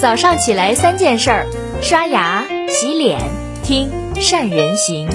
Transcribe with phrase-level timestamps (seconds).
[0.00, 1.46] 早上起来三件事儿：
[1.82, 3.18] 刷牙、洗脸、
[3.64, 5.08] 听善人行。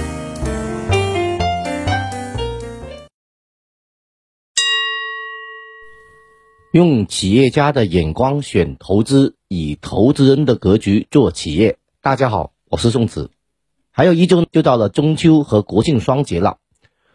[6.73, 11.77] 用企业家的眼光选投资，以投资人的格局做企业。
[12.01, 13.31] 大家好，我是宋子。
[13.89, 16.57] 还有一周就到了中秋和国庆双节了，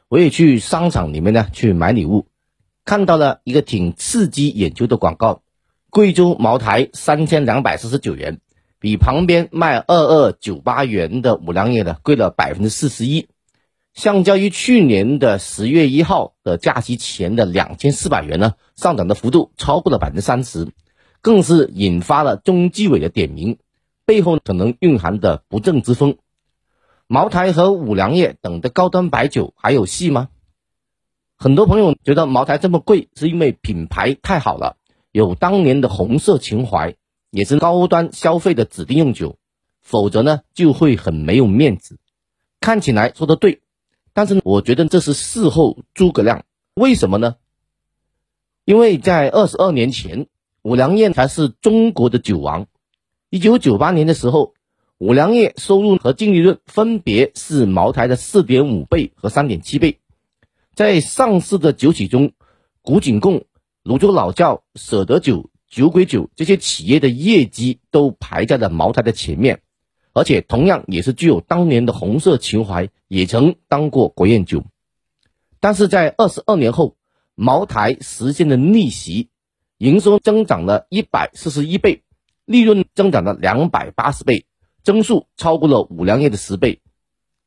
[0.08, 2.28] 我也去商场里面呢去买礼物，
[2.86, 5.42] 看到了一个挺刺激眼球的广告：
[5.90, 8.40] 贵州茅台三千两百四十九元，
[8.78, 13.28] 比旁边卖二二九八元的五粮液呢贵了百分之四十一。
[13.94, 20.68] 相较于去年的十月一号的假期前的两千四百元呢，上涨的幅度超过了百分之三十，
[21.20, 23.58] 更是引发了中纪委的点名，
[24.04, 26.18] 背后可能蕴含的不正之风。
[27.06, 30.28] 茅台和五粮液等的高端白酒还有戏吗？
[31.38, 34.76] 很多朋友觉得茅台这么贵，是因为品牌太好了，
[35.18, 36.94] 有当年的红色情怀，
[37.30, 39.36] 也是高端消费的指定用酒，
[39.82, 41.98] 否则呢就会很没有面子。
[42.60, 43.62] 看起来说的对。
[44.12, 47.34] 但是我觉得这是事后诸葛亮，为什么呢？
[48.64, 50.28] 因为在二十二年前，
[50.62, 52.68] 五粮液才是中国的酒王。
[53.28, 54.54] 一九九八年的时候，
[54.98, 59.98] 五粮液收入和净利润分别是茅台的四点五倍和三点七倍。
[60.74, 62.32] 在上市的酒企中，
[62.82, 63.44] 古井贡、
[63.88, 69.62] 泸州老窖、舍得酒、酒鬼酒这些企业的业绩都排在了茅台的前面。
[70.12, 74.64] 而且同样也是具有当年的红色情怀，也曾当过国宴酒。
[75.58, 76.96] 但是在二十二年后，
[77.34, 79.30] 茅台实现了逆袭，
[79.78, 82.02] 营收增长了一百四十一倍，
[82.44, 84.44] 利润增长了两百八十倍，
[84.82, 86.82] 增速超过了五粮液的十倍，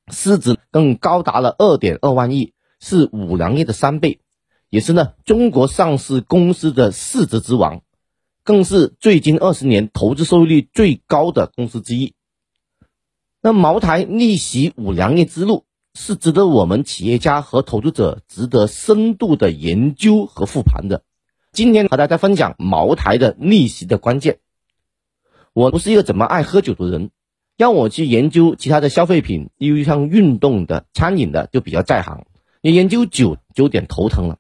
[0.08, 4.22] 市值更高达了二点二万亿，是五粮液的三倍，
[4.72, 7.81] 也是呢中国上市公司的市值之王，
[8.45, 12.14] 更是最近二十年投资收益率最高的公司之一。
[13.42, 21.03] 那茅台逆袭五粮液之路是值得我们企业家和投资者值得深度的研究和复盘的。
[21.52, 24.39] 今天和大家分享茅台的逆袭的关键。
[25.52, 27.09] 我不是一个怎么爱喝酒的人，
[27.58, 32.26] 让我去研究其他的消费品，例如像运动的、餐饮的，就比较在行。
[32.61, 34.38] 你研究酒就有点头疼了。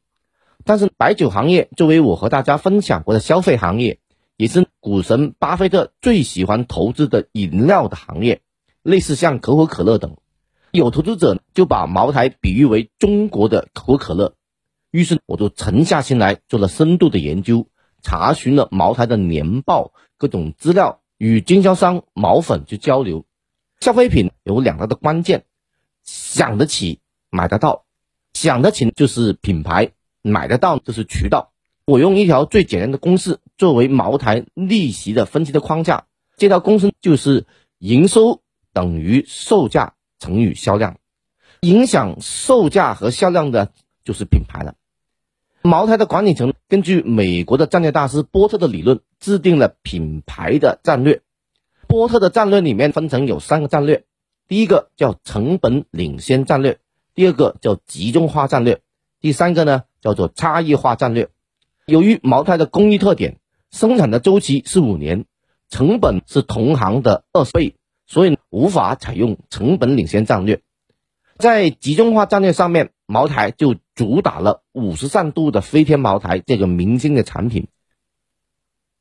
[0.65, 3.99] 但是白酒行业作为我和大家分享过的消费行业，
[4.37, 8.41] 也是股神巴菲特最喜欢投资的饮料的行业。
[8.83, 10.17] 类似像可口可乐等，
[10.71, 14.33] 有投资者就把茅台比喻为中国的可口可乐，
[14.89, 17.67] 于是我就沉下心来做了深度的研究，
[18.01, 23.25] 查询了茅台的年报、各种资料，与经销商毛粉去交流。
[23.79, 25.45] 消费品有两大的关键：
[26.03, 26.99] 想得起、
[27.29, 27.85] 买得到。
[28.33, 31.51] 想得起就是品牌，买得到就是渠道。
[31.85, 36.05] 我用一条最简单的公式作为茅台逆袭的分析的框架，
[36.37, 37.45] 这条公式就是
[37.79, 38.41] 营收。
[38.73, 40.95] 等于售价乘以销量，
[41.59, 43.73] 影响售价和销量的
[44.05, 44.75] 就是品牌了。
[45.61, 51.21] 茅台的管理层根据美国的战略大师波特的理论，制定了品牌的战略。
[51.89, 54.05] 波特的战略里面分成有三个战略，
[54.47, 56.79] 第一个叫成本领先战略，
[57.13, 58.79] 第二个叫集中化战略，
[59.19, 61.29] 第三个呢叫做差异化战略。
[61.85, 63.37] 由于茅台的工艺特点，
[63.71, 65.25] 生产的周期是五年，
[65.69, 67.75] 成本是同行的二十倍。
[68.07, 70.61] 所以无法采用成本领先战略，
[71.37, 77.69] 在集中化战略上面，茅台就主打了五十三度的飞天茅台这个明星的产品。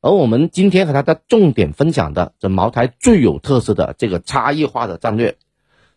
[0.01, 5.37] 而我们今天和大家重点分享的这茅台最有特色的这个差异化的战略，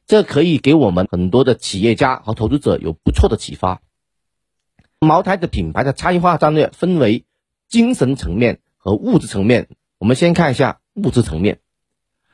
[0.07, 3.83] 这可以给我们很多的企业家和投资者有不错的启发。
[5.03, 7.25] 茅台的品牌的差异化战略分为
[7.67, 11.59] 精神层面和物质层面，我们先看一下物质层面。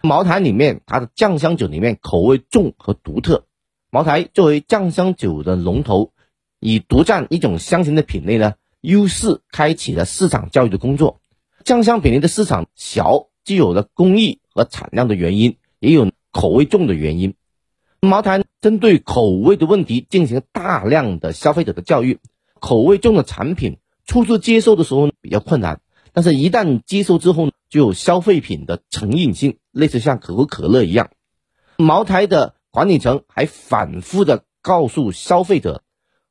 [0.01, 3.45] 茅台里面，它的酱香酒里面口味重和独特。
[3.89, 6.13] 茅台作为酱香酒的龙头，
[6.59, 11.21] 以独占一种香型的品类呢，优势开启了市场教育的工作。
[11.65, 17.33] 酱香品类的市场小，既有了工艺和产量的原因，也有口味重的原因。
[18.01, 22.19] 茅台针对口味的问题进行大量的消费者的教育。
[22.59, 25.81] 口味重的产品初次接受的时候比较困难，
[26.13, 29.57] 但是一旦接受之后呢，就有消费品的成瘾性。
[29.71, 31.11] 类似像可口可乐一样，
[31.77, 35.83] 茅台的管理层还反复的告诉消费者，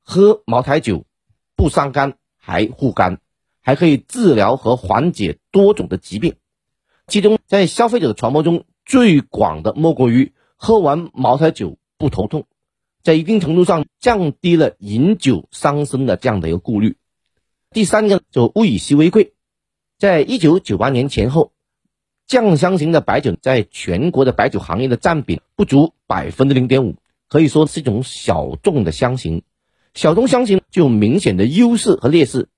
[0.02, 1.04] 喝茅台酒
[1.54, 3.20] 不伤肝，还护肝，
[3.62, 6.34] 还可以治疗和缓解多种的疾病。
[7.06, 12.44] 其中，在消费者的传播中最广的莫过于喝完茅台酒不头痛，
[13.08, 16.98] 在一定程度上降低了饮酒伤身的这样的一个顾虑。
[17.70, 19.32] 第三个就物以稀为贵，
[19.98, 21.52] 在一九九八年前后。
[22.26, 26.96] 酱香型的白酒在全国的白酒行业的占比不足百分之零点五，
[27.30, 29.40] 可以说是一种小众的香型。
[29.94, 32.48] 小众香型就有明显的优势和劣势。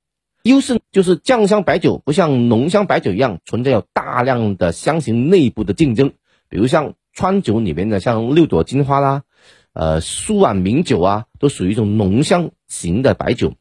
[0.43, 6.11] 优势就是酱香白酒不像浓香白酒一样存在有大量的香型内部的竞争，
[6.49, 9.23] 比如像川酒里面的像六朵金花啦，
[9.73, 13.55] 呃苏皖名酒啊，都属于一种浓香型的白酒。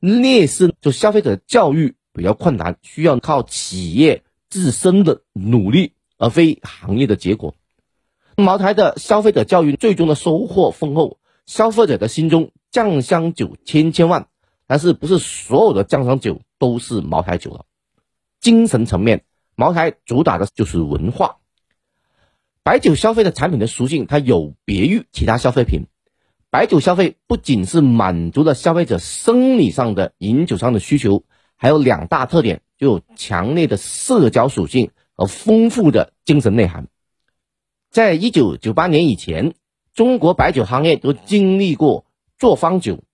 [0.00, 7.54] 劣势就消费者教育比较困难，需要靠企业自身的努力，而非行业的结果。
[8.36, 14.28] 茅台的消费者教育最终的收获丰厚，消费者的心中酱香酒千千万。
[14.68, 17.64] 但是不是所有的酱香酒都是茅台酒了？
[18.40, 19.24] 精神层面，
[19.56, 21.38] 茅台主打的就是文化。
[22.62, 25.86] 白酒消费的产品的属性，它有别于其他消费品。
[26.50, 31.24] 白酒消费不仅是满足了消费者生理上的饮酒上的需求，
[31.56, 36.88] 还有两大特点，就有强烈的社交属性和丰富的精神内涵。
[37.90, 39.54] 在一九九八年以前，
[39.94, 42.06] 中国白酒行业都经历过
[42.38, 43.04] 作坊酒、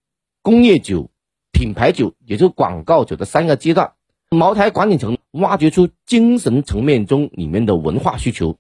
[0.43, 1.11] 工业酒。
[1.57, 3.93] 品牌酒，也就是广告酒的三个阶段。
[4.29, 8.59] 茅台管理层挖掘出精神层面中里面的文化需求。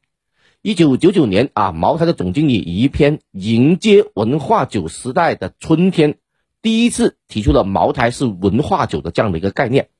[0.66, 6.14] 一九九九年啊，茅台的总经理以一篇《迎接文化酒时代的春天》，
[6.62, 9.90] 第一次提出了茅台是文化酒的这样的一个概念。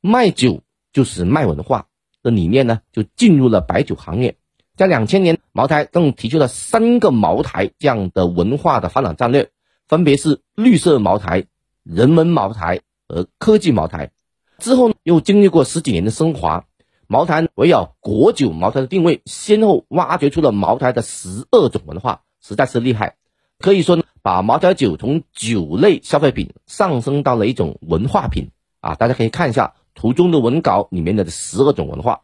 [0.00, 0.62] 卖酒
[0.94, 1.88] 就是卖文化
[2.22, 4.38] 的理念呢，就进入了白酒行业。
[4.74, 9.50] 在两千年，茅台更提出了三个茅台这样的文化的发展战略，
[9.86, 11.44] 分别是绿色茅台。
[11.82, 14.12] 人文茅台和科技茅台
[14.56, 16.64] 之后又经历过十几年的升华，
[17.06, 23.16] 茅台围绕国酒茅台的定位，先后挖掘出了茅台的十二种文化，实在是厉害。
[23.58, 28.94] 可以说呢，把茅台酒从酒类消费品上升到了一种文化品啊！
[28.94, 32.22] 大家可以看一下图中的文稿里面的十二种文化。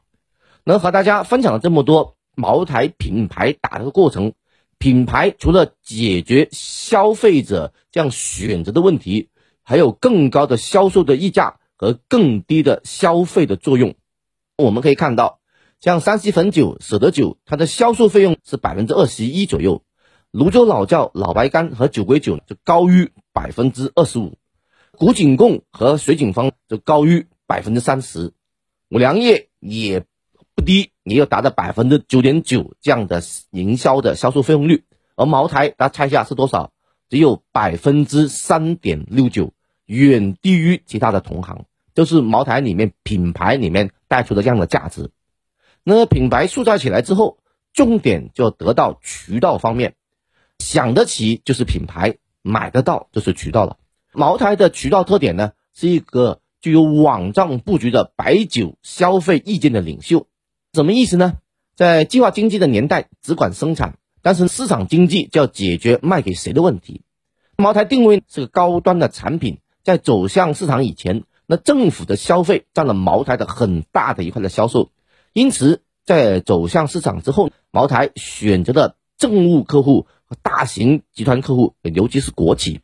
[0.65, 4.33] 能和大家分享了这么多茅台品牌打的过程，
[4.79, 9.29] 品牌除了解决消费者这样选择的问题。
[9.63, 13.95] 还有更高的销售的溢价和更低的消费的作用。
[14.61, 15.41] 我们可以看到，
[15.81, 19.83] 像山西汾酒、舍得酒，它的销售费用是百分之二十一左右；
[20.31, 24.35] 泸州老窖、老白干和酒鬼酒就高于百分之二十五；
[24.93, 28.33] 古井贡和水井坊就高于百分之三十；
[28.89, 30.05] 五粮液也
[30.55, 34.85] 不低，也有达到百分之九点九这样的营销的销售费用率。
[35.17, 36.73] 而茅台，大家猜一下是多少？
[37.09, 39.53] 只有百分之三点六九。
[39.87, 41.65] 远低于其他的同行，
[41.97, 45.13] 就是茅台里面品牌里面带出的这样的价值。
[45.85, 47.39] 那品牌塑造起来之后，
[47.73, 49.95] 重点就得到渠道方面，
[50.59, 53.77] 想得起就是品牌，买得到就是渠道了。
[54.13, 60.27] 茅台的渠道特点呢，是一个具有网状布局的白酒消费意见的领袖。
[60.73, 61.35] 什么意思呢？
[61.77, 67.03] 在计划经济的年代，只管生产，但是市场经济就要解决卖给谁的问题。
[67.57, 69.61] 茅台定位是个高端的产品。
[69.83, 74.93] 在走向市场以前，那政府的消费占了茅台的很大的一块的销售，
[75.33, 82.83] 因此在走向市场之后，茅台选择了政务客户和大型集团客户，尤其是国企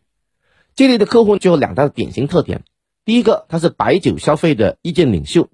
[0.74, 2.64] 这类的客户就有两大典型特点：
[3.04, 5.44] 第一个，它是白酒消费的意见领袖；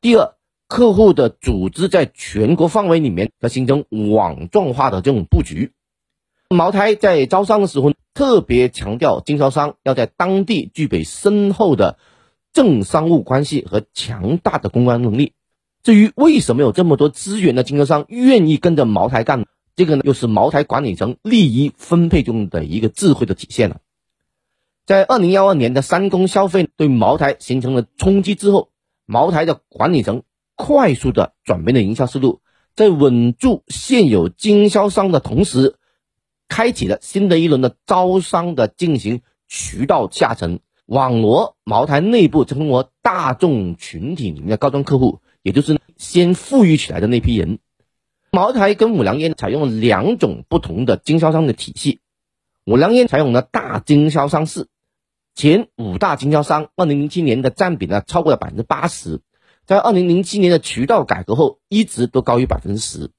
[0.00, 0.34] 第二，
[0.68, 5.72] 客户的组织在全国范围里面要形成网状化的这种布局。
[6.50, 7.92] 茅台在招商的时候。
[8.12, 11.96] 特别强调经销商要在当地具备深厚的
[12.52, 15.32] 政商务关系和强大的公关能力。
[15.82, 23.80] 至于为什么有这么多资源的经销商愿意跟着茅台干，这个呢又是茅台管理层利益分配中的一个智慧的体现了。
[24.86, 28.70] 在二零幺二年的三公消费对茅台形成了冲击之后，
[29.06, 30.22] 茅台的管理层
[30.56, 32.40] 快速的转变了营销思路，
[32.74, 35.76] 在稳住现有经销商的同时。
[36.52, 40.58] 开启了新的一轮的招商的进行渠道下沉，
[40.90, 47.60] 网罗茅台内部中国大众群体里面的高端客户，也就是先富裕起来的那批人。
[48.32, 52.00] 茅台跟五粮液采用了两种不同的经销商的体系，
[52.66, 54.66] 五粮液采用了大经销商式，
[55.36, 59.20] 前五大经销商二零零七年的占比呢超过了百分之八十，
[59.66, 63.12] 在二零零七年的渠道改革后，一直都高于百分之十。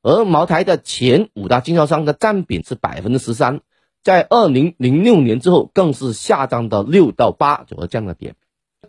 [0.00, 3.60] 而茅台的前五大经销商的占比是百分之十三，
[4.04, 8.36] 在二零零六年之后更是下降到六到八左右这样的点。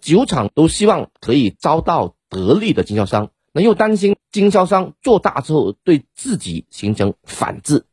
[0.01, 7.86] 酒厂都希望可以招到得力的经销商，那又担心经销商做大之后对自己形成反制。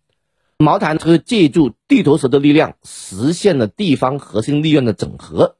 [0.58, 5.56] 茅台呢是借助地头蛇的力量，实现了地方核心利润的整合，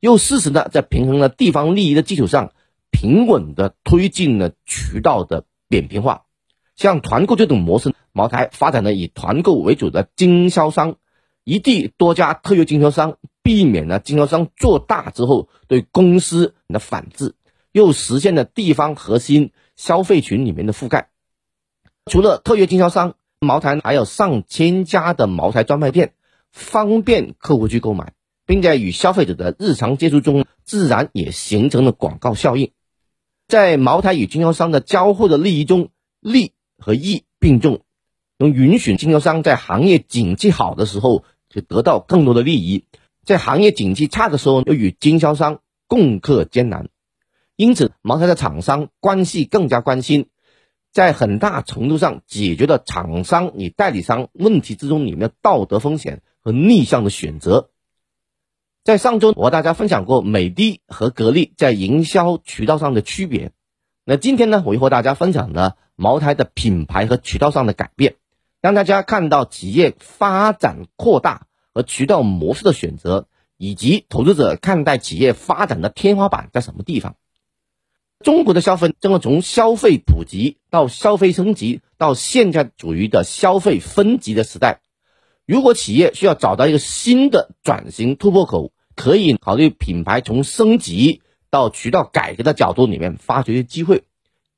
[0.00, 2.52] 又适时的在平衡了地方利益的基础上，
[2.90, 6.24] 平稳的推进了渠道的扁平化。
[6.80, 10.96] 像团购这种模式，茅台发展了以团购为主的经销商，
[11.44, 17.34] 一地多家特约经销商，避免了经销商做大之后对公司的反制，
[17.70, 21.10] 又实现了地方核心消费群里面的覆盖。
[22.06, 26.14] 除了特约经销商，茅台还有上千家的茅台专卖店，
[26.50, 28.14] 方便客户去购买，
[28.46, 32.70] 并在与消费者的日常接触中，自然也形成了广告效应。
[33.48, 36.54] 在茅台与经销商的交互的利益中，利。
[36.80, 37.82] 和义并重，
[38.38, 42.84] 能允许经销商在行业景气好的时候就得到更多的利益，
[43.24, 46.88] 在行业景气差的时候又与经销商共克艰难。
[47.56, 50.28] 因此，茅台的厂商关系更加关心，
[50.92, 57.68] 在很大程度上解决了厂商与代理商问题之中里面的道德风险和逆向的选择。
[58.82, 63.52] 在上周，我和大家分享过美的和格力在营销渠道上的区别。
[64.06, 68.14] 那今天呢，我又和大家分享了茅台的品牌和渠道上的改变，
[68.62, 73.28] 让大家看到企业发展扩大和渠道模式的选择，
[73.58, 77.16] 以及投资者看待企业发展的天花板在什么地方。
[78.24, 84.80] 中国的消费正在从消费普及到消费升级，到现在处于的消费分级的时代。
[85.46, 91.20] 如果企业需要找到一个新的转型突破口，可以考虑品牌从升级。
[91.52, 94.04] 到渠道改革的角度里面发掘机会，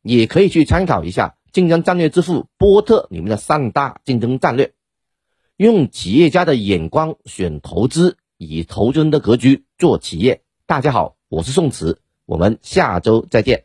[0.02, 4.72] 也可以去参考一下竞争战略之父波特里面的三大竞争战略，
[5.56, 10.42] 用企业家的眼光选投资，以投资人的格局做企业。
[10.66, 13.64] 大家好，我是宋慈，我们下周再见。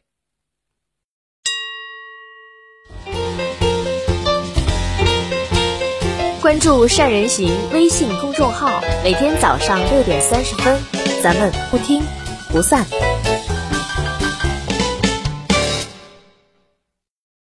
[6.41, 10.79] 关注善人行微信公众号，每天早上六点三十分，
[11.21, 12.01] 咱们不听
[12.51, 12.85] 不散。